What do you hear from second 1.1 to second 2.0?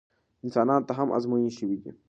ازموینې شوي دي.